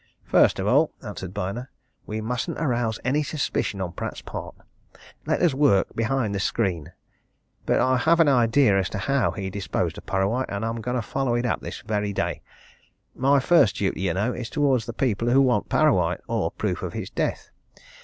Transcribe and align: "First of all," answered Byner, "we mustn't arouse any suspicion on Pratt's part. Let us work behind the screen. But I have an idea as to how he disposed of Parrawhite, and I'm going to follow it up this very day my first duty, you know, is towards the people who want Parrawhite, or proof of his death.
"First 0.25 0.57
of 0.57 0.65
all," 0.65 0.91
answered 1.03 1.31
Byner, 1.31 1.69
"we 2.07 2.21
mustn't 2.21 2.57
arouse 2.57 2.97
any 3.05 3.21
suspicion 3.21 3.79
on 3.81 3.91
Pratt's 3.93 4.23
part. 4.23 4.55
Let 5.27 5.43
us 5.43 5.53
work 5.53 5.95
behind 5.95 6.33
the 6.33 6.39
screen. 6.39 6.91
But 7.67 7.79
I 7.79 7.97
have 7.97 8.19
an 8.19 8.27
idea 8.27 8.79
as 8.79 8.89
to 8.89 8.97
how 8.97 9.29
he 9.29 9.51
disposed 9.51 9.99
of 9.99 10.07
Parrawhite, 10.07 10.49
and 10.49 10.65
I'm 10.65 10.81
going 10.81 10.97
to 10.97 11.03
follow 11.03 11.35
it 11.35 11.45
up 11.45 11.61
this 11.61 11.81
very 11.81 12.13
day 12.13 12.41
my 13.13 13.39
first 13.39 13.75
duty, 13.75 14.01
you 14.01 14.15
know, 14.15 14.33
is 14.33 14.49
towards 14.49 14.87
the 14.87 14.93
people 14.93 15.29
who 15.29 15.39
want 15.39 15.69
Parrawhite, 15.69 16.21
or 16.27 16.49
proof 16.49 16.81
of 16.81 16.93
his 16.93 17.11
death. 17.11 17.51